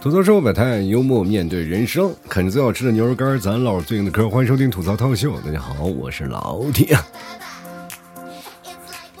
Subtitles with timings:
[0.00, 4.30] 吐槽生活百态，幽默面对人生，啃着最好吃的牛肉干，咱唠最硬的嗑。
[4.30, 6.96] 欢迎收听吐槽套秀，大家好，我是老铁。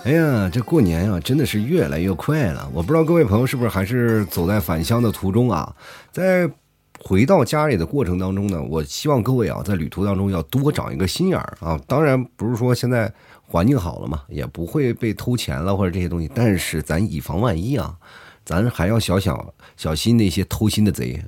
[0.04, 2.70] 哎呀，这过年呀，真的是越来越快了。
[2.72, 5.74] 我不知道各位朋友是不是还是走在返乡的途中啊？
[6.12, 6.48] 在
[7.00, 11.76] 回到家里的过程当中呢，我希望各位啊，在旅途当中要多长一个心眼儿啊。
[11.88, 13.12] 当然不是说现在
[13.56, 17.96] 环境好了嘛，也不会被偷钱了或者这些东西，但是咱以防万一啊。
[18.44, 21.18] 咱还要小小小心那些偷心的贼，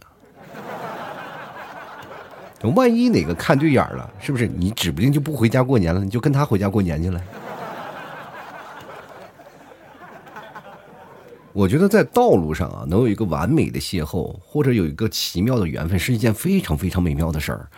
[2.77, 7.19] 万一哪个看对眼了，是不是你指不定就不回家过年了，你就跟他回家过年去了。
[11.55, 17.69] 我觉得在道路上啊，能有一个完美的邂逅，或者有一个奇妙的缘分，是一件非常非常美妙的事儿。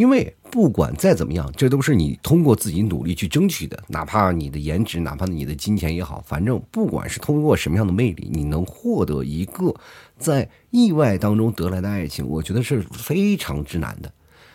[0.00, 3.78] 因为不管再怎么样，这都是你通过自己努力去争取的。
[3.88, 9.74] 哪怕你的颜值，哪怕你的金钱也好，反正不管是通过什么样的魅力，你能获得一个
[10.16, 14.10] 在意外当中得来的爱情，我觉得是非常之难的。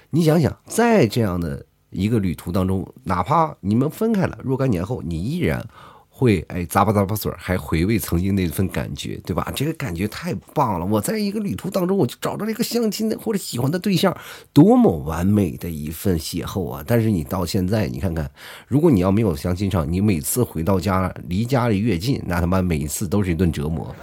[0.10, 5.64] 你想想，在这样的一个旅途当中，哪怕你们分开了若干年后，你依然。
[6.18, 9.52] 会哎咂巴咂巴嘴，还回味曾经那份感觉，对吧？
[9.54, 10.86] 这个感觉太棒了！
[10.86, 14.16] 我在一个旅途当中，我就找到了一个相亲的或者喜欢的对象，
[14.54, 16.82] 多么完美的一份邂逅啊！
[16.88, 18.32] 但是你到现在，你看看，
[18.66, 23.94] 如果你要没有相亲上，你每次回到家，离家里越近，那他妈每一次都是一顿折磨。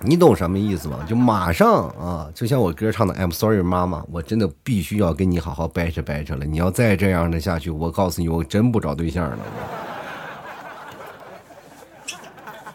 [0.00, 1.04] 你懂什么意思吗？
[1.06, 6.46] 就马上啊，就像我歌唱的 "I'm sorry，妈妈，我真的必须要跟你好好掰扯掰扯了。
[6.46, 9.38] 你要再这样的下去，我告诉你，我真不找对象了。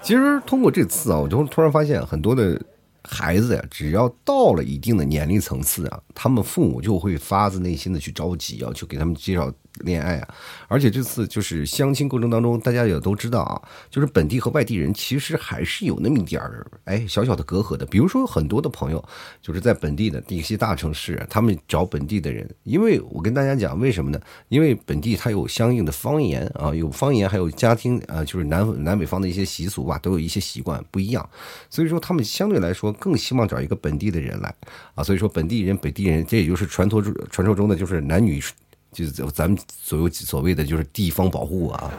[0.03, 2.61] 其实通过这次啊，我就突然发现很多的
[3.03, 9.51] 孩子呀，只要到了一定的年龄层次啊，他们父母就会发自内心的去着急啊，去给他们介绍。
[9.83, 10.35] 恋爱啊，
[10.67, 17.85] 而且这次就是相亲过程当中，大家也都知道啊，就是本地和外地人其实还是有那么一点儿哎小小的隔阂的。
[17.85, 19.03] 比如说很多的朋友
[19.41, 24.19] 就是在本地的一些大城市，他们找本地的人，因为我跟大家讲为什么呢？
[24.49, 31.27] 因为本地他有相应的方言啊，有方言，还有家庭啊，就是南南北方的一些习俗吧，都有一些习惯不一样，
[31.69, 34.53] 所以说他们相对来说更希望找一个本地的人来
[34.95, 35.03] 啊。
[35.03, 38.43] 所以说本地人，本地人，这也就是传说传说中的就是男女。
[38.93, 41.91] 就是咱们所有所谓的就是地方保护啊，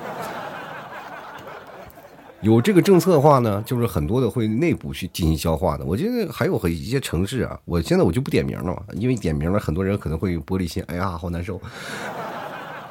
[2.40, 5.84] 有这个政策的话呢，就是很多的会内部去进行消化的。
[5.84, 11.60] 我觉得还有和一些城市啊，我现在我就不点名了，因为点名了，很多人可能会玻璃心，哎呀，好难受。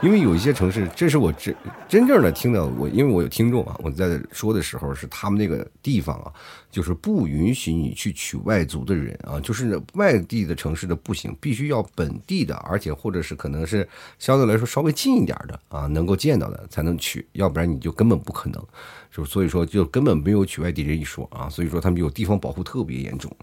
[0.03, 1.55] 因为有一些城市，这是我真
[1.87, 6.33] 真正的听到我，因为我有听众啊，我在说的时候是他们那个地方啊，
[6.69, 13.87] 就是不允许你去娶外族的人啊，就是外地的城市的不行，必须要本地的，而且或者是可能是
[14.19, 18.61] 相对来说稍微近一点的啊，能够见到的才能娶，要不然你就根本不可能，
[19.09, 23.33] 就所以说就根本没有娶外地人一说啊，所以说他们有地方保护特别严重。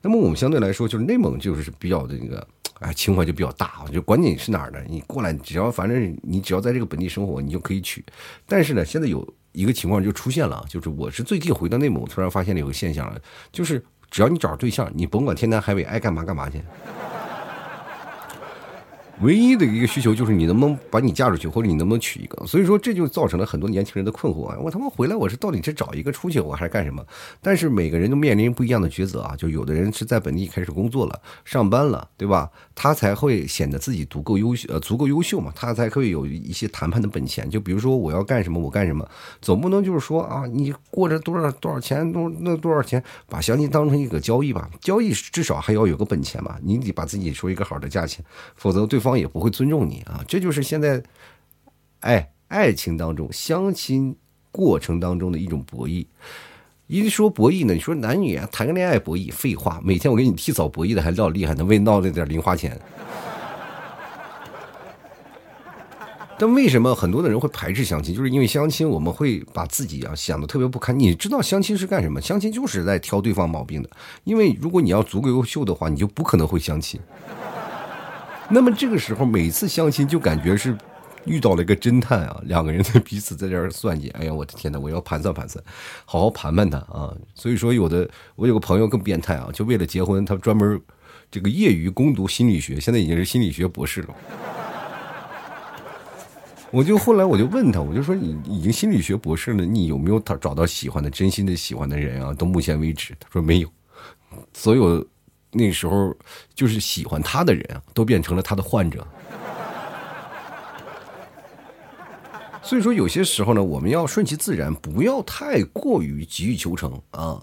[0.00, 2.46] 那么我们相对来说就是内蒙就是比较的那个。
[2.80, 8.04] 哎，情怀就比较大，就管你是哪儿的，你过来，只要反正你只要在这个本地生活，你就可以娶。
[8.46, 13.14] 但是呢，现在有一个情况就出现了，就是我是最近回到内蒙，突然发现了有个现象，
[13.52, 16.60] 就是只要你找对象，你甭管天南海北，爱干嘛干嘛去。
[19.22, 22.44] 唯一的一个需求就是你能不能把你嫁出去，或者你能不能娶一个。
[22.46, 24.58] 所以说这就造成了很多年轻人的困惑啊！
[24.60, 27.04] 我他妈回来我是到底是找一个出去，我还是干什么？
[27.40, 29.36] 但是每个人都面临不一样的抉择啊！
[29.36, 32.50] 就有的人是在本地开始工作了，上班了，对吧？
[32.74, 37.48] 他才会显得自己足够优秀，呃，足够优秀嘛，他才会有一些谈判的本钱。
[37.48, 39.08] 就比如说我要干什么，我干什么，
[39.40, 44.68] 总不能就是说啊，你过着多少多少钱，多那多少钱，把相亲当成一个交易吧？
[44.80, 48.24] 交易至少还要有个本钱嘛，你得把自己说一个好的价钱，
[48.56, 49.03] 否则对。
[49.04, 51.00] 方也不会尊重你啊，这就是现在，
[52.00, 54.16] 哎，爱情当中相亲
[54.50, 56.06] 过程当中的一种博弈。
[56.86, 62.78] 一说博弈呢，你说男女啊谈个恋爱博弈，废话，每天我给你提早博弈的还老厉害呢，为闹那点零花钱。
[66.36, 68.12] 但为什么很多的人会排斥相亲？
[68.14, 70.98] 就是因为相亲我们会把自己啊想的特别不堪。
[70.98, 72.20] 你知道相亲是干什么？
[72.20, 73.88] 相亲就是在挑对方毛病的。
[74.24, 77.00] 因为如果你要足够优秀的话，你就不可能会相亲。
[78.50, 80.76] 那么这个时候，每次相亲就感觉是
[81.24, 84.10] 遇到了一个侦探啊，两个人在彼此在这儿算计。
[84.10, 85.64] 哎呀，我的天哪，我要盘算盘算，
[86.04, 87.14] 好好盘盘他啊！
[87.34, 90.78] 所以说，有的我有个朋友更变态啊，就为了结婚，他专门
[91.30, 94.08] 这个业余攻读心理学，现在已经是心理学博士了。
[96.70, 102.34] 我就后来我就问他，我就说你已经心理学博士了，你有没有他找到喜欢的、真心的喜欢的人啊？
[102.34, 103.68] 到目前为止，他说没有，
[104.52, 105.06] 所有。
[105.54, 106.14] 那时候，
[106.54, 109.06] 就是喜欢他的人，都变成了他的患者。
[112.62, 117.38] 所以说有些时候呢，我们要顺其自然，不要太过于急于求成啊。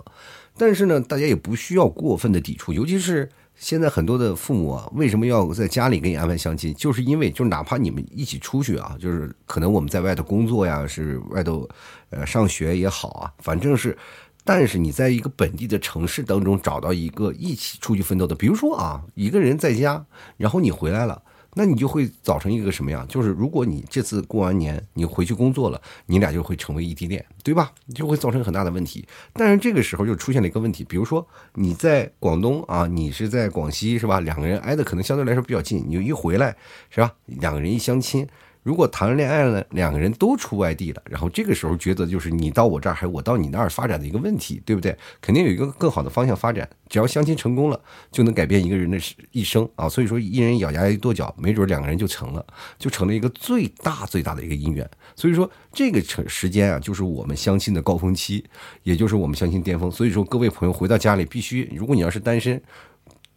[0.57, 6.73] 但是呢，大家也不需要过分的抵触，尤其是现在很多的父母啊，为什么要在家里给你安排相亲？
[6.73, 11.69] 就是因为，就哪怕你们一起出去啊，就是可能我们在外头工作呀，是外头
[12.09, 13.95] 呃上学也好啊，反正是，
[14.43, 20.05] 但是你在一个本地的城市当中找到一个一起出去奋斗的，比如说啊，一个人在家，
[20.37, 21.21] 然后你回来了。
[21.53, 23.05] 那你就会造成一个什么样？
[23.09, 27.73] 就是如果你这次过完年，你回去工作了，你俩就会成为异地恋，对吧？
[27.93, 29.05] 就会造成很大的问题。
[29.33, 34.21] 但是这个时候就出现了一个问题，比如说你在广东啊，你是在广西，是吧？
[34.21, 36.55] 两个人挨的可能相对来说比较近，你一回来，
[36.89, 37.13] 是吧？
[37.25, 38.25] 两个人一相亲。
[38.63, 44.95] 如果谈了恋爱了，两个人都出外地了，然后这个时候觉得就是你到我这儿，还是我到你那儿发展的一个问题，对不对？
[45.19, 46.69] 肯定有一个更好的方向发展。
[46.87, 47.79] 只要相亲成功了，
[48.11, 48.99] 就能改变一个人的
[49.31, 49.87] 一生啊！
[49.87, 52.45] 所以说， 一人咬牙一跺脚，没准两个人就成了，
[52.77, 54.87] 就成了一个最大最大的一个姻缘。
[55.15, 58.43] 所以说，这个成时间啊，就是我们相亲的高峰期，
[58.83, 59.89] 也就是我们相亲巅峰。
[59.89, 62.61] 所以说，各位朋友回到家里，必须，如果你要是单身。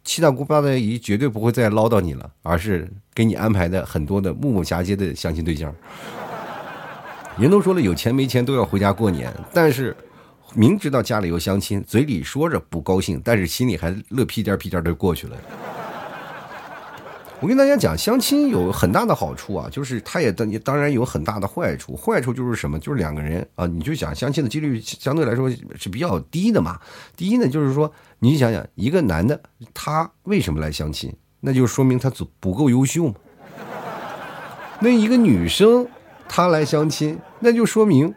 [0.05, 5.73] 七大姑八大姨绝对不会再唠叨你了，而是给你安排的很多的目不暇接的相亲对象。
[7.37, 9.97] 人都说了，有钱没钱都要回家过年，但是
[10.53, 15.35] 明知道家里有相亲，嘴里说着不高兴，但是心里还乐屁颠屁颠的过去了。
[17.45, 21.95] 我跟大家讲，相亲有很大的好处啊，就是它也当当然有很大的坏处。
[21.95, 22.79] 坏处就是什么？
[22.79, 26.79] 就是两个人啊，你就想相亲的几率相对来说是比较低的嘛。
[27.15, 29.39] 第一呢，就是说你想想，一个男的
[29.75, 31.15] 他为什么来相亲？
[31.41, 33.13] 那就说明他足不够优秀嘛。
[34.79, 35.87] 那一个女生
[36.27, 38.11] 她来相亲，那就说明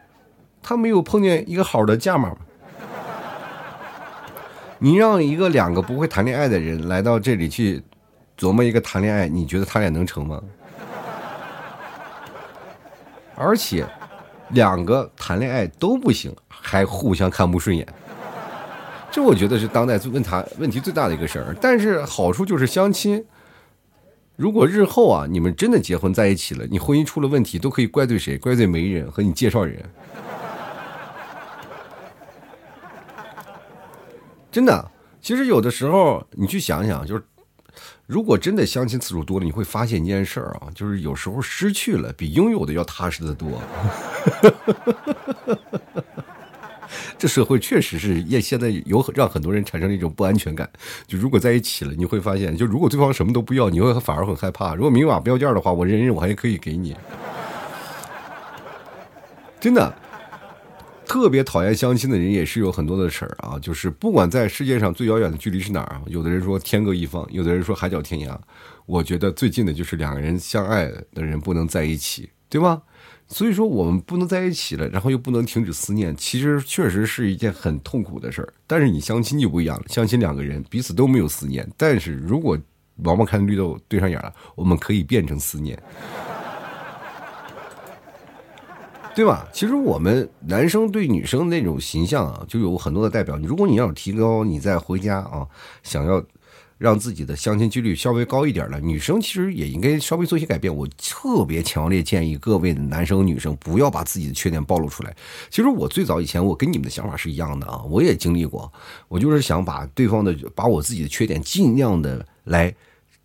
[0.63, 2.35] 她没有碰见一个好的价码。
[4.79, 7.83] 你让一个两个不会谈恋爱的人来到这里去。
[8.39, 10.41] 琢磨一个谈恋爱，你觉得他俩能成吗？
[13.35, 13.85] 而且，
[14.51, 17.87] 两个谈恋爱都不行，还互相看不顺眼，
[19.11, 21.57] 这我觉得是当代最问他问题最大的一个事儿。
[21.61, 23.25] 但是好处就是相亲，
[24.37, 28.39] 如果日后啊你们真的结婚在一起了，你婚姻出了问题，都可以怪罪谁？
[28.39, 29.85] 怪罪媒人和你介绍人。
[34.53, 34.91] 真的，
[35.21, 37.25] 其实有的时候你去想想，就是。
[38.09, 43.61] 如果真的相亲次数多了，你会发现一件事儿啊，就是有时候失去了比拥有的要踏实的多。
[47.19, 50.67] 这社会确实是也现在有让很多人产生了一种不安全感。
[51.07, 54.75] 就如果在一起了，你会发现，就如果对方什么都不要，你会反而很害怕。
[54.75, 56.97] 如果明码标价的话，我忍忍，我还可以给你。
[59.61, 59.95] 真的。
[61.09, 68.39] 特别讨厌相亲的人也是有很多的事儿啊，就是不管在世界上最遥远的距离是哪儿啊，有的人说天各一方，有的人说海角天涯，
[68.85, 72.83] 我觉得最近的就是两个人相爱的人不能在一起，对吧？
[73.27, 78.53] 所以说我们不能在一起了，然后又不能停止思念，其实确实是一件很痛苦的事儿。
[78.67, 82.59] 但是你相亲就不一样了，相亲两个人彼此都没有思念，但是如果
[83.03, 85.81] 王八看绿豆对上眼了，我们可以变成思念。
[89.19, 89.49] 对吧？
[89.53, 93.37] 其实我们男生对女生那种形象啊，就有很多的代表。
[93.39, 95.45] 如果你要提高，你再回家啊，
[95.83, 96.23] 想要
[96.79, 100.73] 让自己的相亲几率稍微高一点了，女生其实也应该稍微做一些改变。
[100.73, 105.13] 我特别强烈建议各位男生女生不要把自己的缺点暴露出来。
[105.51, 108.73] 其实我最早以前我跟你们的想法是一样的啊，我也经历过，
[109.09, 112.73] 我就是想把对方的把我自己的缺点尽量的来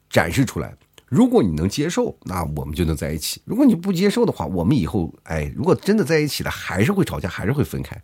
[0.10, 0.76] 展示出来。
[1.14, 7.96] 如果你能接受，那我们就能在一起；如果你不接受的话，我们以后，哎，如果真的在一起了，还是会吵架，还是会分开。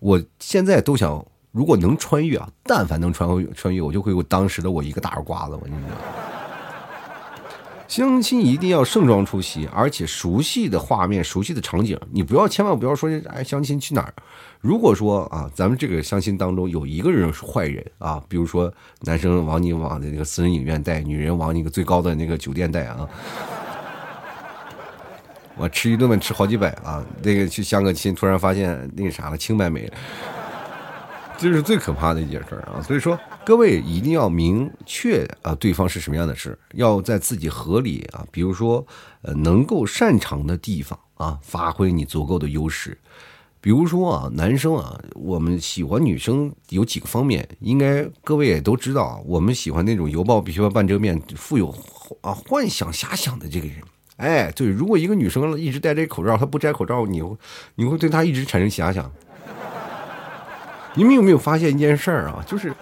[0.00, 6.37] 我现在都想，如果能穿越啊，但凡能穿穿越，我就会有当时的我一个大耳刮子，我跟你讲。
[7.88, 14.12] 相亲一定要盛装出席，而且熟悉的画面、熟悉的场景，你不要千万不要说哎，相亲去哪儿？
[14.60, 23.08] 如果说啊，咱们这个相亲当中有一个人是坏人啊，比如说男生往你往那个私人影院带，女人往你个最高的那个酒店带啊，
[25.56, 29.94] 我吃一顿饭吃好几百啊，那个去相个亲，突然发现那个啥了，清白没了。
[31.38, 32.82] 这是最可怕的一件事啊！
[32.82, 33.16] 所以说，
[33.46, 38.84] 各位一定要明确啊，对方是什么样的事，要在自己合理啊，比如说
[39.22, 42.98] 呃，能够擅长的地方啊，发挥你足够的优势。
[43.60, 51.72] 比如说啊，男生啊，我们喜欢女生有几个方面，应该各位也都知道啊，我们喜欢那种犹抱必须要半遮面，富有
[52.20, 53.76] 啊幻想遐想的这个人。
[54.16, 57.22] 哎，对，如果一个女生一直戴着口罩，她不摘口罩，你
[57.76, 59.08] 你会对她一直产生遐想。
[60.94, 62.44] 你们有没有发现一件事儿啊？
[62.46, 62.72] 就是，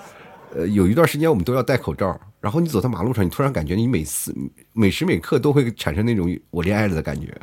[0.55, 4.35] 呃，有一段时间我们都要戴口罩，然后你走在马路上，你突然感觉你每次
[4.73, 7.35] 每时每刻都会产生那种我恋爱了的感觉。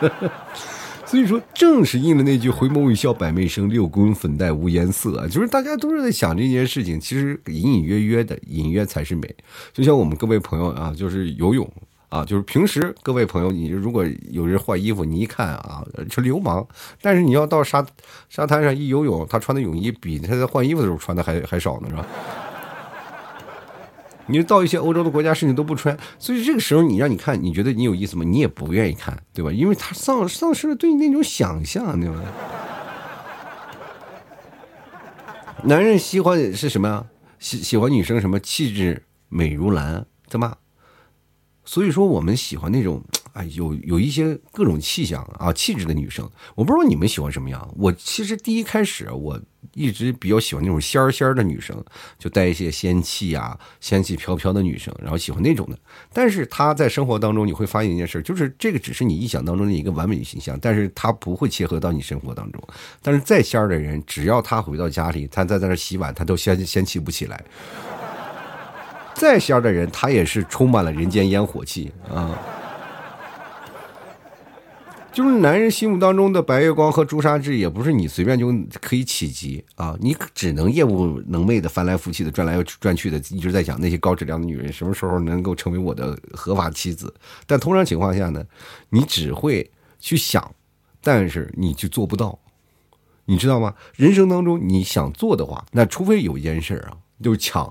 [1.06, 9.34] 所以说，正是应了那句“回眸一笑百媚生，六宫粉黛无颜色”啊，就是大家都是在想这件事情，其实隐隐约约的，隐约才是美。
[9.72, 11.68] 就像我们各位朋友啊，就是游泳
[12.10, 16.62] 啊，就是平时各位朋友，你如果有人换衣服，你一看啊，是流氓；
[17.00, 17.84] 但是你要到沙
[18.28, 22.06] 沙滩上一游泳，他穿的泳衣比他在换衣服的时候穿的还还少呢，是吧？
[24.26, 28.24] 你到一些欧洲的国家，甚至都不穿，所以这个时候你让你看，你觉得你有意思吗？
[28.24, 29.52] 你也不愿意看，对吧？
[29.52, 32.16] 因为他丧丧失了对你那种想象，对吧？
[35.62, 37.06] 男人喜欢是什么呀？
[37.38, 40.56] 喜喜欢女生什么气质美如兰，怎么？
[41.70, 43.00] 所以说我们喜欢那种。
[43.32, 47.72] 啊，有有一些各种气象啊，气质的女生，我不知道你们喜欢什么样。
[47.76, 49.40] 我其实第一开始，我
[49.72, 51.80] 一直比较喜欢那种仙儿仙儿的女生，
[52.18, 55.78] 就带一些仙气啊，仙气飘飘的女生，然后喜欢那种的。
[56.12, 62.60] 但是她在生活当中，你会发现一件事，就是这个只是你臆想当中的一个完美形象，但是她不会切合到你生活当中。
[63.00, 67.44] 但是再仙儿的人，只要她回到家里，她在在那洗碗，她都仙仙气不起来。
[69.20, 72.34] 再仙的人，他也是充满了人间烟火气啊。
[75.12, 78.50] 就是男人心目当中的白月光和朱砂痣，也不是你随便就
[78.80, 79.94] 可以企及啊！
[80.00, 87.12] 你只能业务能寐的翻来覆去的转来转去的，一直在想那些高质量的女人什么时候能够成为我的合法妻子。
[87.46, 88.42] 但通常情况下呢，
[88.88, 90.50] 你只会去想，
[91.02, 92.38] 但是你就做不到，
[93.26, 93.74] 你知道吗？
[93.96, 97.70] 人生当中你想做的话，那除非有一件事啊，就是抢。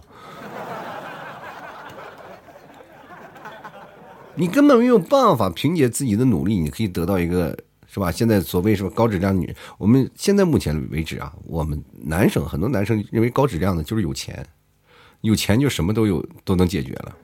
[4.39, 8.09] 你根本没有办法凭借自己的努力，你可以得到一个，是吧？
[8.09, 14.47] 现在所谓什么高质量女，我们现在目前为止啊，我们男生很多男生认为高质量的就是有钱，
[15.19, 17.17] 有钱就什么都有都能解决了。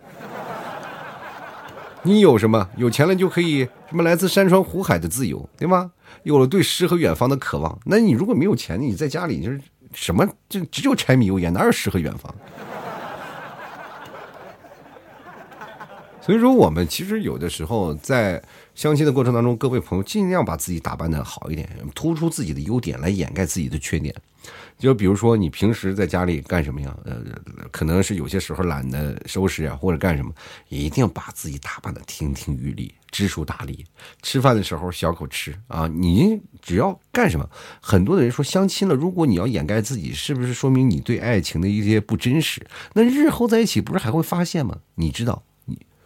[2.03, 2.69] 你有什么？
[2.75, 5.93] 有钱了就可以什么来自山川湖海的自由，对吗？
[6.23, 7.79] 有了对诗和远方的渴望。
[7.85, 9.61] 那你如果没有钱，你在家里就是
[9.93, 10.27] 什么？
[10.49, 12.35] 就只有柴米油盐，哪有诗和远方？
[16.25, 18.41] 所以说，我们其实有的时候在
[18.73, 24.11] 相亲的过程当中，各位朋友尽量把自己打扮的好一点，突出自己的优点来掩盖自己的缺点。
[24.75, 26.97] 就比如说，你平时在家里干什么呀？
[27.05, 27.17] 呃，
[27.71, 30.31] 可能是有些时候懒得收拾啊，或者干什么，
[30.67, 33.85] 一定要把自己打扮的亭亭玉立、知书达理。
[34.23, 35.87] 吃饭的时候小口吃啊！
[35.87, 37.47] 你只要干什么，
[37.79, 42.65] 很多的人说相亲了，如果你要掩盖自己，是不是说明你对爱情的一些不真实？
[42.93, 44.79] 那日后在一起不是还会发现吗？
[44.95, 45.43] 你知道？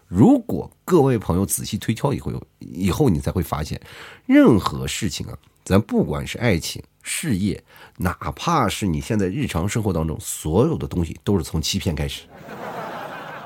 [0.09, 3.79] 如果各位朋友仔细推敲以后，以后你才会发现，
[4.25, 7.63] 任何事情啊，咱不管是爱情、事业，
[7.97, 12.23] 哪怕是你现在日常生活当中所有的东西，都是从欺骗开始。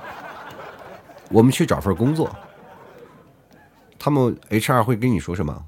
[1.29, 2.33] 我们去找份工作，
[3.99, 5.65] 他们 HR 会跟你说什么？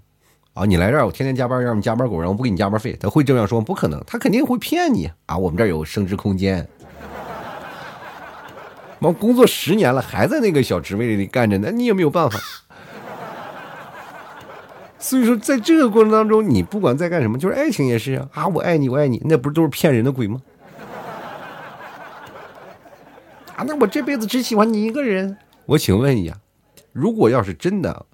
[0.53, 3.59] 啊，你来这儿，我天天加班，让你加班狗，然后不给你加班费，他会这样说？
[3.59, 5.37] 不可能，他肯定会骗你啊！
[5.37, 6.65] 我们这儿有升值空间。
[8.99, 12.39] 妈，工作十年了，还在那个小职位里干着，呢你也没有办法。
[14.97, 20.41] 所以说，在这个过程当中，你不管在干什么，就是爱情也是啊，啊，我爱你，我爱你，那不是都是骗人的鬼吗？
[23.55, 25.37] 啊，那我这辈子只喜欢你一个人。
[25.67, 26.35] 我请问一下，
[26.91, 28.05] 如果要是真的，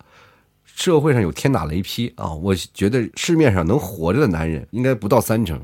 [0.65, 5.61] 社会上有天打雷劈啊，我觉得市面上能活着的男人应该不到三成。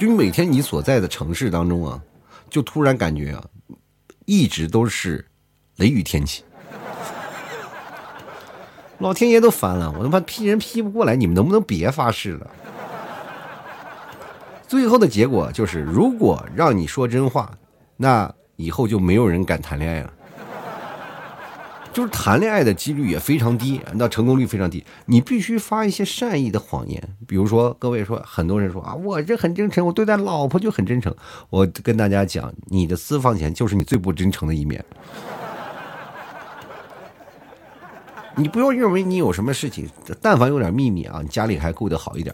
[0.00, 2.00] 就每天你所在的城市当中啊，
[2.48, 3.44] 就突然感觉啊，
[4.24, 5.26] 一直都是
[5.76, 6.42] 雷雨天气，
[8.96, 12.50] 老天爷都烦了，我他妈批人批不过来，你们能不能别发誓了？
[14.66, 17.52] 最后的结果就是，如果让你说真话，
[17.98, 20.10] 那以后就没有人敢谈恋爱了。
[21.92, 24.84] 就是谈恋爱的几率也非常低，那成功率非常低。
[25.06, 31.14] 你必须发一些善意的谎言，比如说，各位说，很多人说啊，我这很真诚，我对待老婆就很真诚。
[31.48, 34.84] 我跟大家讲，你的私房钱就是你最不真诚的一面。
[38.36, 39.88] 你不要认为你有什么事情，
[40.22, 42.32] 但凡有点秘密啊，你家里还过得好一点。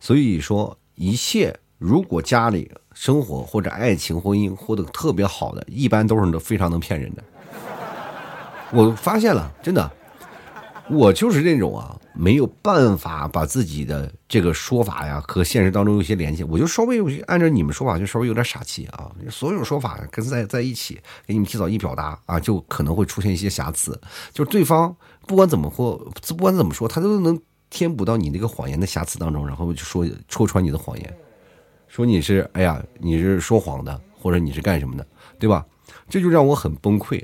[0.00, 7.22] 所以说，一切如果家里生活或者爱情婚姻过得特别好的，一般都是非常能骗人的。
[8.74, 9.90] 我发现了，真的，
[10.90, 19.10] 我就是那种啊，没有办法把自己的这个说法呀和现实当中有些联系，我就稍微按照你们说法，就稍微有点傻气啊。
[19.30, 23.98] 所有说法跟在在一起，给你们提早一表达啊，就可能会出现一些瑕疵。
[24.32, 24.94] 就是对方
[25.26, 25.96] 不管怎么或
[26.28, 27.40] 不管怎么说，他都能
[27.70, 31.16] 填补到你那个谎言的瑕疵当中，然后就说戳穿你的谎言，
[31.86, 35.06] 说你是哎呀你是说谎的，或者你是干什么的，
[35.38, 35.64] 对吧？
[36.08, 37.22] 这就让我很崩溃。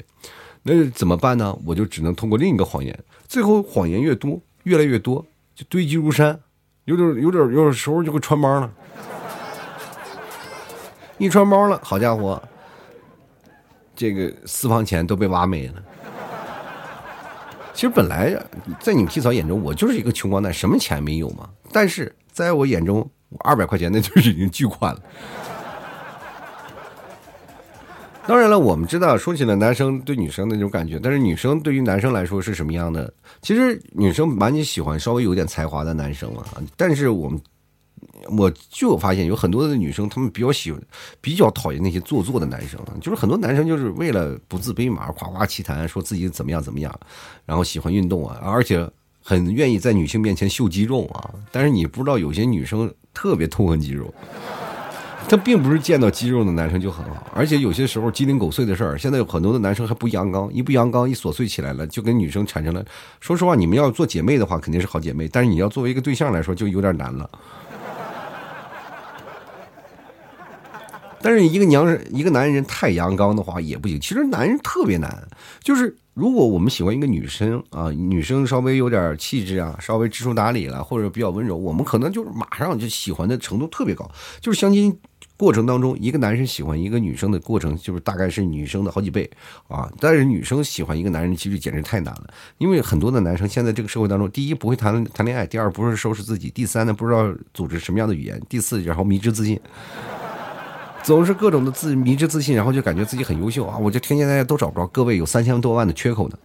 [0.62, 1.56] 那怎么办呢？
[1.64, 2.98] 我就只能通过另一个谎言。
[3.26, 5.24] 最后谎言越多，越来越多，
[5.54, 6.38] 就堆积如山，
[6.84, 8.70] 有点有点有时候就会穿帮了。
[11.18, 12.42] 一穿帮了，好家伙，
[13.94, 15.82] 这个私房钱都被挖没了。
[17.72, 18.30] 其实本来
[18.78, 21.48] 在你们替嫂眼中，我就是一个穷光蛋，什么钱没有嘛。
[21.72, 25.02] 但是在我眼中，二百块钱那就是已经巨款了。
[28.30, 33.12] 当然了，我们知道，说起了男生对女生的那种感觉，但是女生对于男生来说是什么样的？
[33.42, 36.46] 其实女生蛮喜欢稍微有点才华的男生啊。
[36.76, 37.40] 但是我们，
[38.38, 40.80] 我就发现有很多的女生，她们比较喜欢，
[41.20, 42.78] 比较讨厌那些做作的男生。
[43.00, 47.00] 就是很多男生就是为了不自卑嘛，夸夸其谈，说自己怎么样怎么样，
[47.44, 48.88] 然后喜欢运动啊，而且
[49.24, 51.34] 很愿意在女性面前秀肌肉啊。
[51.50, 54.14] 但是你不知道，有些女生特别痛恨肌肉。
[55.28, 62.84] 他并不是见到肌肉的男生就很好，而且有些时候鸡零狗碎的事儿，现在有很多的男生还不阳刚，一不阳刚，一琐碎起来了，就跟女生产生了。
[63.20, 67.30] 说实话，你们要做姐妹的话，肯定是好姐妹，但是你要作为一个对象来说，就有点难了。
[71.22, 74.00] 但是一个娘人，一个男人太阳刚的话也不行。
[74.00, 75.28] 其实男人特别难，
[75.62, 84.10] 就是如果我们喜欢一个女生啊，女生稍微有点气质啊，稍微知书达理了，或者比较温柔，我们可能就是马上就喜欢的程度特别高，
[84.40, 84.98] 就是相亲。
[85.40, 89.28] 过程当中，一个男生喜欢一个女生的过程，就是大概是女生的好几倍
[89.68, 89.90] 啊。
[89.98, 92.24] 但是女生喜欢一个男人，几率简直太难了。
[92.58, 99.58] 因为很多的男生现在这个社会当中，第一不会谈谈恋爱，第二不是收拾自己，第三呢不知道组织什么样的语言，第四然后迷之自信，
[101.02, 103.78] 总是各种的自迷之自信，然后就感觉自己很优秀啊。
[103.78, 106.36] 我就天天大家都找不着，各位有三千多万的缺口呢，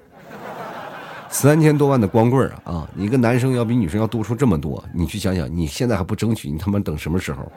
[1.30, 2.90] 三千多万的光棍啊啊！
[2.96, 7.52] 一个男生要比女生要多出这么多，你去想想，你现在还不争取，你他妈等什么时候？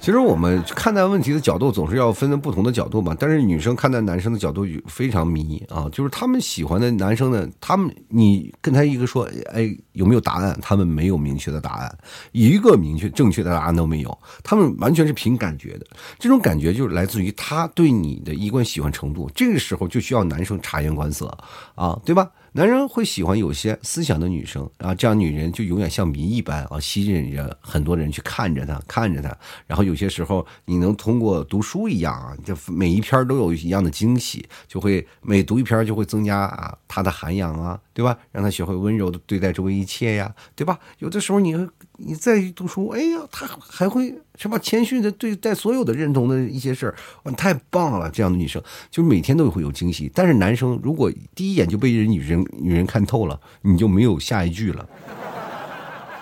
[0.00, 10.58] 其实我们看待问题的角度总是要分不同的角度嘛，但是女生看待男生的角度非常迷啊，就是他们喜欢的男生呢，他们你跟他一个说，哎，有没有答案？
[10.62, 11.98] 他们没有明确的答案，
[12.32, 15.86] 一个明确正确的答案都没有，他们完全是凭感觉的。
[16.18, 21.26] 这种感觉就是来自于他对你的一贯喜欢程度，这个时候就需要男生察言观色
[21.74, 22.26] 啊，对吧？
[22.52, 29.36] 男人会喜欢有些思想的女生啊，这样女人就永远像谜一般啊，吸引着很多人去看着她，看着她。
[29.68, 38.18] 然后有些时候，你能通过读书一样啊，就每一篇都有一样的惊喜，就会每读一篇就会增加啊她的涵养啊，对吧？
[38.32, 40.78] 让她学会温柔的对待周围一切呀，对吧？
[40.98, 41.54] 有的时候你
[41.98, 44.58] 你再读书，哎呀，她还会是吧？
[44.58, 48.10] 谦逊的对待所有的认同的一些事儿，哇，太棒了！
[48.10, 50.10] 这样的女生就每天都会有惊喜。
[50.14, 54.88] 但是男生如果第一眼就被人女人女人看透了，你就没有下一句了，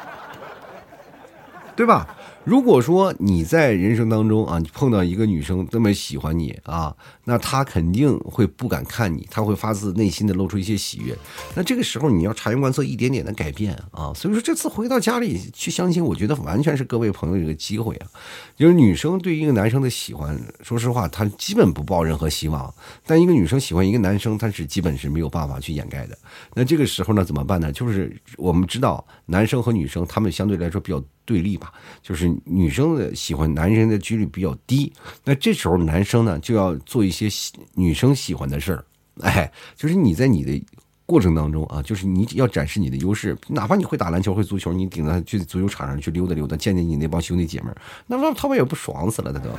[1.76, 2.17] 对吧？
[2.48, 11.14] 如果说你在人生当中啊，你碰到一个女生这么喜欢你啊，那她肯定会不敢看你，她会发自内心的露出一些喜悦。
[11.54, 14.14] 那这个时候你要察言观色，一点点的改变啊。
[14.16, 18.08] 所以说这次回到家里去相亲，我觉得完全是各位朋友一个机会啊。
[18.56, 22.72] 就是女生对一个男生的喜欢，说实话，她基本不抱任何希望。
[23.04, 26.16] 但一个女生喜欢一个男生，她是基本是没有办法去掩盖的。
[26.54, 27.70] 那这个时候呢，怎么办呢？
[27.70, 31.04] 就是我们知道，男生和女生他们相对来说比较。
[31.28, 34.90] 对立吧，就是女生的喜欢男人的几率比较低，
[35.24, 37.28] 那这时候男生呢就要做一些
[37.74, 38.82] 女生喜欢的事儿，
[39.20, 40.64] 哎，就是你在你的
[41.04, 47.70] 过程当中啊，就是你要展示你的优势，哪怕你会打篮球会足球，你顶着去足球场上去溜达溜达，见见你那帮兄弟姐妹，
[48.06, 49.50] 那那他们也不爽死了，他都。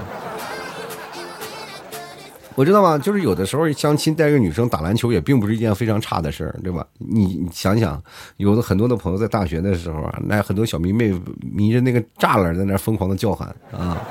[2.59, 2.97] 我知道吗？
[2.97, 6.85] 就是有的时候相亲带个女生打篮球也并不是一件非常差的事儿，对吧？
[6.97, 8.03] 你想想，
[8.35, 14.05] 有的很多的朋友在大学的时候啊，那很多小迷妹迷着那个栅栏在那疯狂的叫喊啊，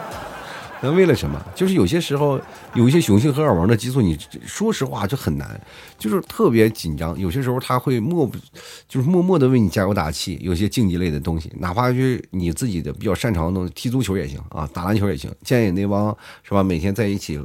[0.80, 1.38] 那为了什么？
[1.54, 2.40] 就是有些时候
[2.72, 5.60] 有一些雄性荷尔蒙的激素，你说实话就很难，
[5.98, 7.18] 就是特别紧张。
[7.18, 8.38] 有些时候他会默不，
[8.88, 10.38] 就是默默的为你加油打气。
[10.40, 15.30] 有些竞技类的东西，哪怕是你自己的比较擅长的东西，踢足球也行啊，打篮球也行。
[15.44, 17.38] 建议那帮是吧，每天在一起。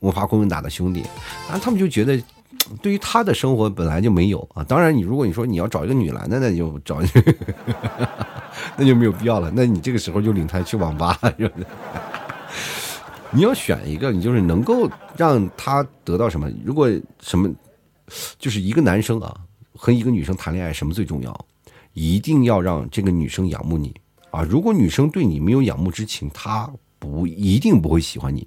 [0.00, 1.02] 我发公文打的兄弟，
[1.50, 2.22] 啊，他们就觉得，
[2.82, 4.62] 对于他的生活本来就没有啊。
[4.64, 7.00] 当然，你如果你说你要找一个女篮的，那就找，
[8.76, 9.50] 那就没有必要了。
[9.54, 11.66] 那你这个时候就领他去网吧，是不是？
[13.30, 16.50] 你要选一个，你就是能够让他得到什么？
[16.64, 16.88] 如果
[17.20, 17.52] 什么，
[18.38, 19.34] 就是一个男生啊
[19.74, 21.46] 和一个女生谈恋爱，什么最重要？
[21.92, 23.94] 一定要让这个女生仰慕你
[24.30, 24.42] 啊！
[24.42, 26.70] 如果女生对你没有仰慕之情，她。
[26.98, 28.46] 不一定不会喜欢你，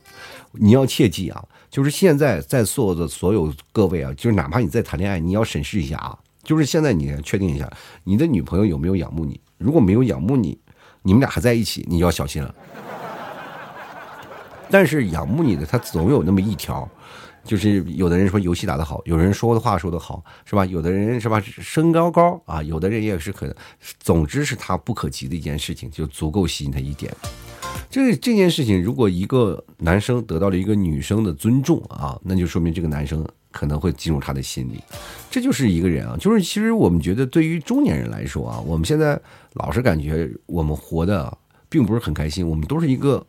[0.54, 1.44] 你要切记啊！
[1.70, 6.18] 就是现在在座的所有各位啊，就是哪怕你在谈恋爱，你要审视一下啊！
[6.44, 7.72] 就是现在你确定一下，
[8.04, 9.40] 你的女朋友有没有仰慕你？
[9.58, 10.58] 如果没有仰慕你，
[11.04, 12.54] 你们俩还在一起，你要小心了。
[14.72, 16.90] 但是仰慕你的，他总有那么一条，
[17.44, 20.66] 就是有的人说游戏打得好，有人说的话说得好，是吧？
[20.66, 23.56] 有的人是吧身高高啊，有的人也是可，
[24.00, 27.12] 总之是他不可及的一件事情，就足够吸引他一点。
[27.90, 34.82] 这这件事情，如果一个男生得到了一个女生的尊重啊，那就说明这个男生可能会进入他的心里。
[35.32, 39.20] 这就是一个人啊，就是其实我们觉得对于中年人来说啊，我们现在
[39.54, 41.36] 老是感觉我们活的
[41.68, 43.26] 并不是很开心，我们都是一个。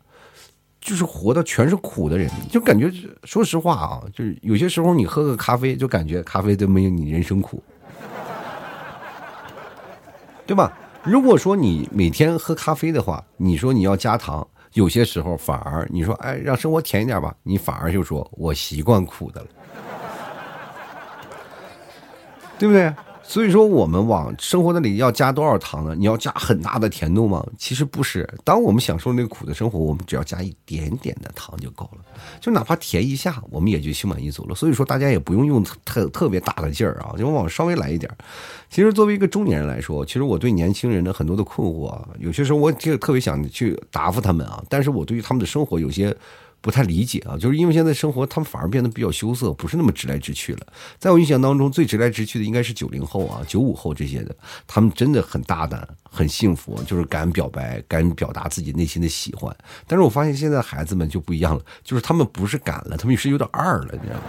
[0.82, 2.90] 就是活的全是苦的人，就感觉
[3.24, 7.62] 说实话啊，就是有些时候你喝个咖啡，就感觉咖啡都没有你人生苦，
[10.46, 10.72] 对吧？
[11.02, 19.46] 如果说你每天喝咖啡的话，你说你要加糖，有些时候反而你说哎，让生活甜一点吧，你反而就说我习惯苦的了，
[22.58, 22.92] 对不对？
[23.22, 25.94] 所以说，我们往生活那里要加多少糖呢？
[25.94, 27.46] 你要加很大的甜度吗？
[27.56, 28.28] 其实不是。
[28.44, 32.04] 当我们享受那个苦的生活，我们只要加一点点的糖就够了，
[32.40, 34.54] 就哪怕甜一下，我们也就心满意足了。
[34.54, 38.10] 所以说，大家也不用用特特别大的劲儿啊，就往稍微来一点。
[38.68, 46.16] 其实，作为一个中年人来说，其实我对年轻人的很多的困惑啊，有些时候我就特别想去答复他们啊，但是我对于他们的生活有些。
[46.60, 50.66] 不太理解啊，就是因为现在生活，他们反而变得比较羞涩，不是那么直来直去了。
[50.98, 59.54] 在我印象当中，最直来直去的应该是九零后啊、九五后这些的，他们真的很大胆、很幸福，就是敢表白、敢表达自己内心的喜欢。
[59.86, 64.22] 但是我发现现在孩子们就不一样了，就是他们不是敢了，他们是有点二了，你知道吗？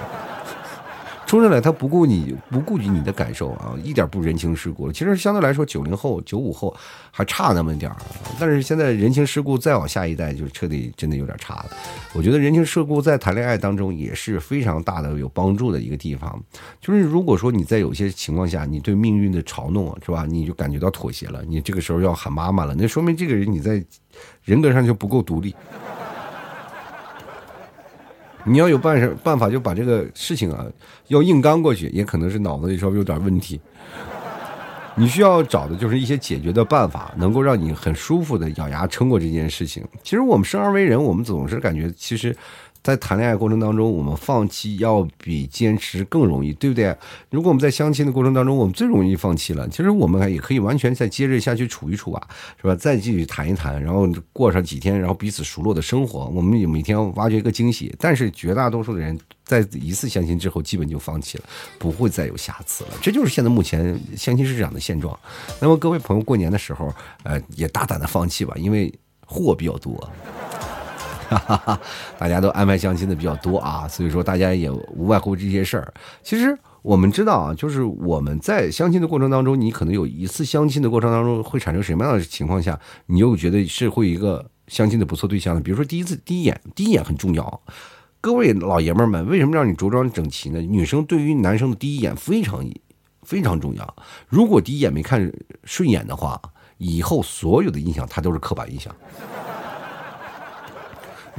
[1.31, 4.91] 说上来，他不顾你不顾及你的感受啊，一点不人情世故。
[4.91, 6.75] 其实相对来说，九零后、九五后
[7.09, 7.95] 还差那么点儿，
[8.37, 11.69] 但是现在人情世故再往下一代就彻底真的有点差了。
[12.13, 16.37] 我觉得人情世故在谈恋爱当中也是非常大的有帮助的一个地方。
[16.81, 23.81] 就是如果说你在有些情况下，你对命运的嘲弄是吧，你就感觉到妥协了，你这个时候要喊妈妈了，那说明这个人你在
[24.43, 25.55] 人格上就不够独立。
[28.45, 30.65] 你要有办事办法，就把这个事情啊，
[31.07, 33.59] 要硬刚过去，也可能是脑子里稍微有点问题。
[34.95, 39.83] 你需要找的就是一些解决的办法，能够让你很舒服的咬牙撑过这件事情。
[40.03, 42.35] 其实我们生而为人，我们总是感觉其实。
[42.83, 46.95] 在谈恋爱过程当中，我们放弃要比坚持更容易，对不对？
[47.29, 49.69] 如果我们在相亲的过程当中，我们最容易放弃了。
[49.69, 52.27] 其实我们也可以完全再接着下去处一处啊，
[52.59, 52.75] 是吧？
[52.75, 56.25] 再继续谈一谈，然后过上几天，然后彼此熟络的生活。
[56.33, 57.95] 我们也每天挖掘一个惊喜。
[57.99, 59.15] 但是绝大多数的人
[59.45, 61.43] 在一次相亲之后，基本就放弃了，
[61.77, 62.91] 不会再有下次了。
[62.99, 65.17] 这就是现在目前相亲市场的现状。
[65.59, 66.91] 那么各位朋友，过年的时候，
[67.21, 68.91] 呃，也大胆的放弃吧，因为
[69.23, 70.09] 货比较多。
[71.37, 71.79] 哈哈，
[72.17, 75.93] 大家都安排相亲的比较多啊，所以说大家也无外乎这些事儿。
[76.21, 85.61] 其实我们知道啊，就是我们在相亲的过程当中，你可能有一次相亲的过程当中会产生什么样的情况下，你又觉得是会一个相亲的不错对象呢？
[85.61, 87.61] 比如说第一次第一眼，第一眼很重要。
[88.19, 90.61] 各位老爷们儿们，为什么让你着装整齐呢？
[90.61, 92.63] 女生对于男生的第一眼非常
[93.23, 93.95] 非常重要。
[94.27, 95.31] 如果第一眼没看
[95.63, 96.39] 顺眼的话，
[96.77, 98.95] 以后所有的印象它都是刻板印象。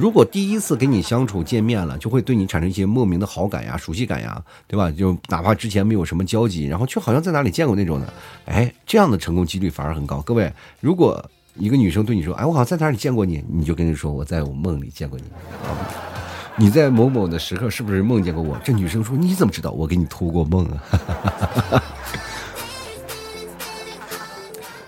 [0.03, 4.91] 如果第一次跟你相处见面了，就会对你产生一些莫名的好感呀、熟悉感呀，对吧？
[4.91, 8.13] 就哪怕之前没有什么交集，然后却好像在哪里见过那种的，
[8.43, 10.21] 哎，这样的成功几率反而很高。
[10.23, 11.23] 各位，如果
[11.55, 15.23] 一个女生对你说：“哎，我好像在哪里见过你”，你就跟人说：“我在我梦里见过你。”
[16.59, 18.59] 你在某某的时刻是不是梦见过我？
[18.61, 19.71] 这女生说：“你怎么知道？
[19.71, 20.83] 我给你托过梦啊。”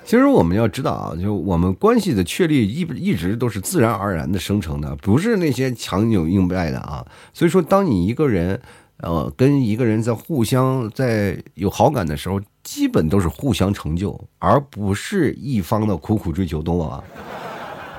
[0.06, 7.04] 其实我们要知道啊，就我们关系的确立一一直都是自然而然的生成的，不是那些强扭硬掰的啊。
[7.34, 8.62] 所以说，当你一个人，
[8.98, 17.04] 呃，跟一个人在互相在有好感的时候，基本都是互相成就，而不是一方的苦苦追求，懂我吗？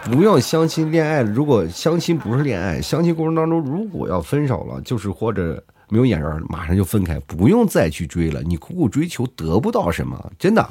[0.05, 8.41] 不要相亲恋爱，如果相亲不是恋爱，相亲过程当中如果要分手了，就是或者没有眼缘，马上就分开，不用再去追了。
[8.45, 10.65] 你苦苦追求得不到什么，真的。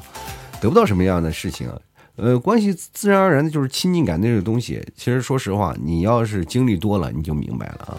[0.60, 1.78] 得不到什么样的事情啊？
[2.16, 4.82] 呃，关系自然而然的就是亲近感那个东西。
[4.96, 7.98] 其实说实话，你要是经历多了，你就明白了啊。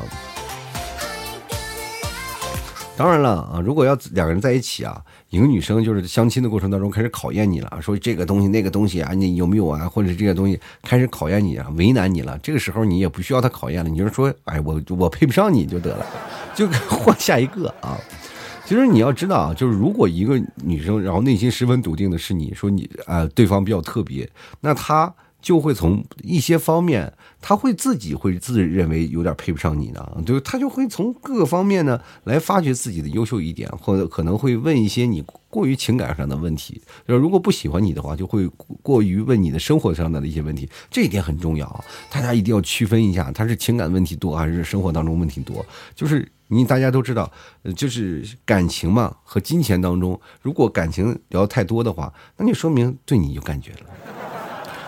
[2.98, 9.88] 当然了啊，如果要两个人在一起啊，一个女生就是相亲的过程当中开始考验你了，说这个东西那个东西啊，你有没有啊？
[9.88, 12.36] 或者这些东西开始考验你啊，为难你了。
[12.40, 16.04] 这个时候你也不需要他考验了，你就说，哎，我我配不上你就得了，
[16.56, 17.96] 就换下一个啊。
[18.68, 36.82] 其实你要知道啊，就是如果一个女生，然后内心十分笃定的是你说你啊，对方比较特别，那她就会从一些方面，她会自己会自认为有点配不上你呢，对，她就会从各个方面呢来发掘自己的优秀一点，或者可能会问一些你过于情感上的问题。
[37.08, 38.46] 就如果不喜欢你的话，就会
[38.84, 46.30] 过于问你的生活上的一些问题，这一点很重要，大家一定要区分一下，他是情感问题多还是生活当中问题多，就是。
[46.48, 47.32] 你大家都知道，
[47.76, 53.80] 就是感情嘛和金钱当中，如果感情聊太多的话，那就说明对你有感觉了。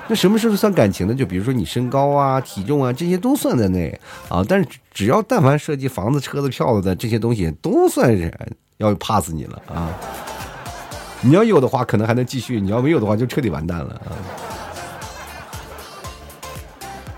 [0.08, 1.14] 那什么时候算感情呢？
[1.14, 4.44] 就比如说你身高啊、体重啊，这些都算在内啊。
[4.48, 8.34] 但是只要但凡涉及房子、车子、票子的这些东西，都算是
[8.78, 9.94] 要 pass 你了啊。
[11.22, 14.10] 你要有的话，可能还能继续；你要没有的话，就彻底完蛋了啊。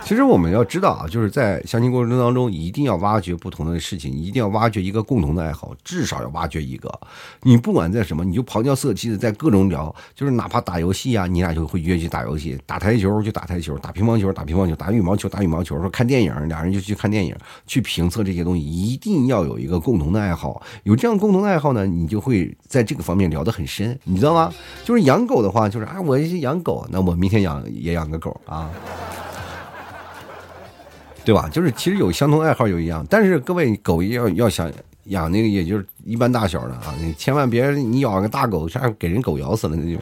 [0.03, 6.91] 其实我们要知道啊，就是在相亲过程当中，一定要挖掘不同的事情，一定要挖掘一个共同的爱好，至少要挖掘一个。
[7.43, 17.33] 你不管在什么，你就旁敲侧击的在各种聊，就是哪怕打游戏啊，你俩就会约去打游戏，打台球就打台球，打乒乓球打乒乓球，打羽毛球打羽毛球，说看电影，俩人就去看电影，
[17.65, 20.61] 去评测这些东西，一定要有一个共同的爱好。
[20.83, 24.51] 有这样共同的爱好呢，你就会在这个方面聊得很深，你知道吗？
[24.83, 28.69] 就是养狗的话，就是啊，我养狗，那我明天养也养个狗啊。
[31.23, 31.49] 对吧？
[31.51, 34.71] 就是其实有相同爱好有一样，但是各位狗要要想
[35.05, 39.97] 养那个，也就是一般大小的啊，你千万别你养个大狗，啥给人狗咬死了那就。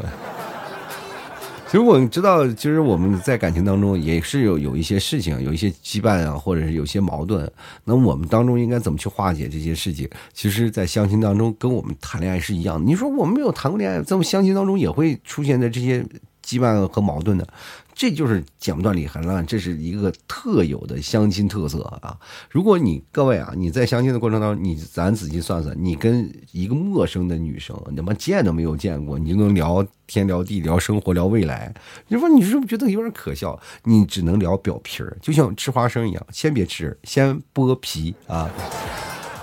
[1.65, 7.47] 其实我们知道，其实我们在感情当中也是有有一些事情，有一些羁绊啊，或者是有些矛盾。
[7.83, 10.09] 那我们当中应该怎么去化解这些事情？
[10.33, 12.85] 其实，在相亲当中跟我们谈恋爱是一样的。
[12.85, 16.03] 你说我们没有谈过恋爱，在我们相亲当中也会出现的这些
[16.49, 17.47] 羁绊和矛盾的。
[17.93, 22.17] 这就是剪不断理还乱，这是一个特有的相亲特色啊！
[22.49, 31.73] 如果你各位啊，你在相亲的过程当中，你咱仔细算算，你跟一个陌生的女生，你他妈见都没有见过，你就能聊天聊地聊生活聊未来，
[32.07, 33.59] 你说你是不是觉得有点可笑？
[33.83, 38.49] 你只能聊表皮儿，就像吃花生一样，先别吃，先剥皮啊，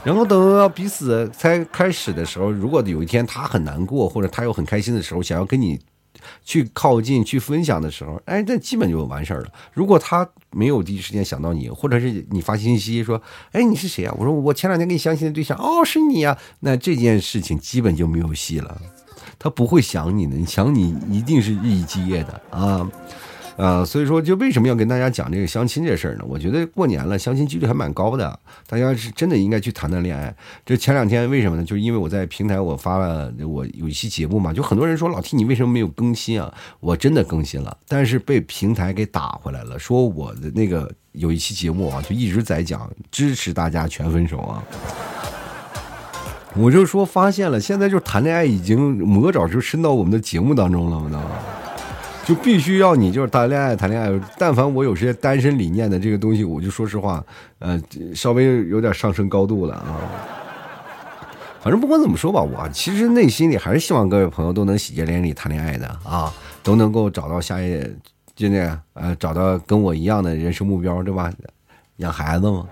[0.03, 5.79] 然后等到彼此才开始的时候，如果有一天他很难过，或者他又很开心的时候，想要跟你。
[6.45, 9.49] 去靠近、去分享的时候，哎，这基本就完事儿了。
[9.73, 13.21] 如果他没有第一时间想到你，或者是你发信息说
[13.53, 16.37] ：“哎，你是谁啊？”我说：“我前两天跟你相亲的对象。”哦，是你呀。
[16.61, 18.81] 那这件事情基本就没有戏了。
[19.39, 22.89] 他不会想你的，你想你一定是日以继夜的啊。
[23.57, 26.25] 啊，所以说，就为什么要跟大家讲这个相亲这事儿呢？
[26.29, 28.39] 我觉得过年了，相亲几率还蛮高的，
[28.69, 30.35] 大家是真的应该去谈谈恋爱。
[30.65, 31.65] 这前两天为什么呢？
[31.65, 36.53] 就是因为我在平台我发了我有一期节目嘛，就很多人说老 T 你为什么没有更新啊？
[36.81, 44.63] 我真的更新了，但是被平台给打回来了，说我的那个有一期节目啊，就一直在讲支持大家全分手啊。
[46.55, 51.31] 我就说发现了，现在就谈恋爱已经魔爪就伸到我们的节目当中了，知道吗？
[52.27, 57.25] 就必须要你就是谈恋爱谈恋爱，但凡我有些单身理念的这个东西，我就说实话，
[57.61, 57.81] 呃，
[58.17, 59.95] 稍微有点上升高度了啊。
[61.61, 66.33] 反正不管怎么说吧，我其实内心里还是希望各位朋友都能喜结连理谈恋爱的啊，
[66.65, 67.81] 都能够找到下一，
[68.35, 71.33] 就那呃，找到跟我一样的人生目标，对吧？
[71.99, 72.67] 养孩子嘛。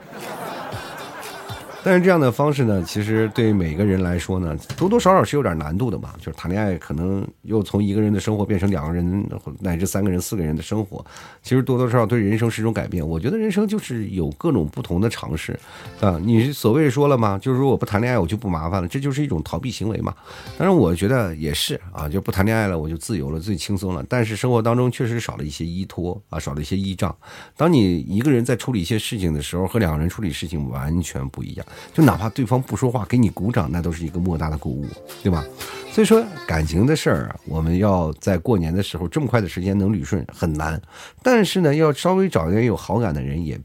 [1.84, 6.14] 但是这样的方式呢，其实对每个人来说呢，多多少少是有点难度的嘛。
[6.18, 9.28] 就是谈恋爱，可能又从一个人的生活变成两个人
[9.60, 11.04] 乃至三个人、四个人的生活，
[11.42, 13.06] 其实多多少少对人生是一种改变。
[13.06, 15.52] 我觉得人生就是有各种不同的尝试
[16.00, 16.18] 啊。
[16.24, 17.38] 你所谓说了嘛？
[17.38, 20.14] 就是说我不谈恋爱，我就不麻烦了，这就是一种逃避行为嘛。
[20.56, 24.02] 当然，我觉得也是啊，就不谈恋爱了，我就自由了，最轻松了。
[24.08, 27.14] 但是生活当中确实少了一些依托啊，少了一些依仗。
[27.58, 31.66] 当你一个人在处理一些事情的时候，和两个人处理事情完全不一样。
[31.92, 34.87] 就哪怕对方不说话，给你鼓掌，那都是一个莫大的鼓舞，
[35.22, 35.44] 对吧？
[35.92, 40.80] 所以说感情的事儿，我们要在过年的时候这么快的时间能捋顺很难，
[41.22, 43.58] 但是呢，要稍微找一点有好感的人，也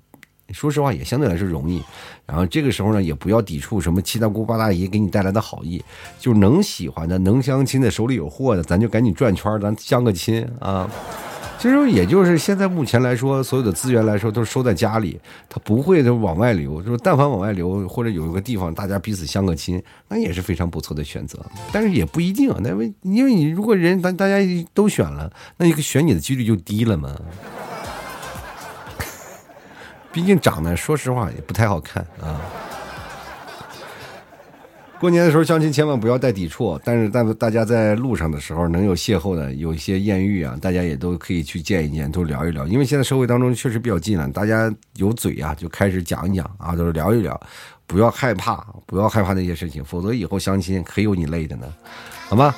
[0.52, 1.82] 说实话也相对来说容易。
[2.26, 5.84] 然后这个时候呢，也不要抵触什么七大姑八大姨给你带来的好意，
[6.19, 10.88] 就能喜欢的、能相亲的、手里有货的，咱就赶紧转圈，咱相个亲啊。
[11.60, 15.19] 其实也就是现在目前来说，所有的资源来说都是收在家里，
[15.50, 16.82] 他不会就往外流。
[16.82, 21.38] 就是但凡往外流，或者有一个地方大家彼此相个亲，那也是非常不错的选择。
[21.74, 24.36] 但是也不一定，那为因为你如果人大大家
[24.74, 27.13] 都选了，那一个选你的几率就低了嘛。
[30.13, 32.39] 毕竟长得说实话也不太好看啊。
[35.00, 42.68] 过年的时候相亲千万不要带抵触，但是但大家在路上的时候能有邂逅的，有一些艳遇啊，大家也都可以去见一见，都聊一聊。
[42.68, 47.40] 因为现在社会当中确实比较近了，大家有嘴啊，就开始讲一讲啊，都是聊一聊，
[47.88, 51.74] 不要害怕，不要害怕那些事情，否则以后相亲可有你累的呢，
[52.28, 52.54] 好吗？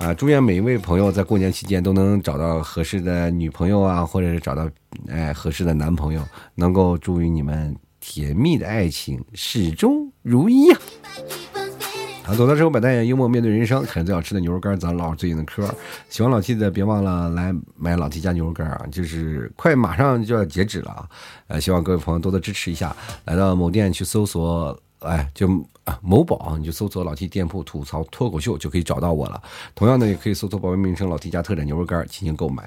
[0.00, 4.68] 啊，祝愿每一位朋友在过年期间都能找到合适的女朋友啊，或者是找到
[5.08, 6.20] 哎合适的男朋友，
[6.56, 10.76] 能够祝愿你们甜蜜的爱情始终如一呀。
[11.54, 11.55] 啊，
[12.26, 15.64] 啊走的时候摆大眼，幽默面对人生，啃最好吃的牛肉干，咱唠最近的嗑。
[16.08, 18.84] 喜欢老 T 的，别忘了来买老 T 家牛肉干啊！
[18.90, 21.08] 就是快马上就要截止了啊！
[21.46, 22.94] 呃，希望各位朋友多多支持一下。
[23.26, 25.46] 来到某店去搜索哎，就
[25.86, 29.40] 啊某宝，你就搜索老 T 店铺吐槽脱口秀就可以找到我了。
[29.74, 32.64] 同样的，也可以搜索宝贝名称老 T 家特产牛肉干进行购买。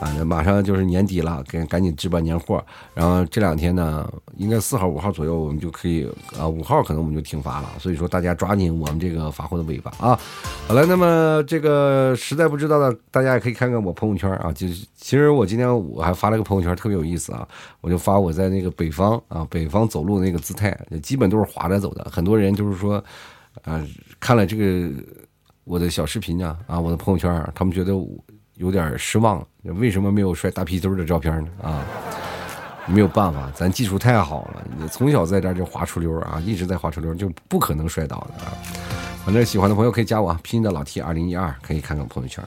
[0.00, 2.64] 啊，那马上就是年底了，赶赶紧置办年货。
[2.94, 7.68] 然后这两天呢，应该四号、五号左右，我们就可以啊，五号可能我们就停发了。
[7.78, 10.18] 所以说大家抓紧我们这个发货的尾巴啊。
[10.66, 14.50] 好了，那么这个实在不知道的，大家也可以看看我朋友圈啊。
[14.52, 17.46] 就是其实我今天我还发了个朋友圈，特别有意思啊。
[17.82, 22.06] 我就发我在那个北方啊，北方走路那个姿态，基本都是滑着走的。
[22.10, 23.02] 很多人就是说，
[23.62, 23.82] 啊，
[24.20, 24.90] 看了这个
[25.64, 28.06] 我的小视频啊，啊，我的朋友圈，他们觉得我
[28.56, 31.50] 有点失望，为什么没有摔大屁墩的照片呢？
[31.62, 31.82] 啊，
[32.86, 38.52] 没有办法，咱技术太好了，你从小在这儿就滑出溜啊，一直在滑出溜，就不可能摔倒的啊。
[39.24, 42.44] 反正喜欢的朋友可以加我，拼音的老 T 二零一二，可以看看朋友圈。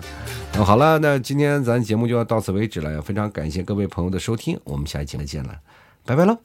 [0.53, 5.55] 那好了，那今天咱节目就要到此为止了，非常感谢各位朋友的收听，我们下一期再见了，
[6.05, 6.37] 拜拜喽。